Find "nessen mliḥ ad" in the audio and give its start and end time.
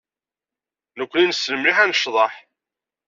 1.29-1.87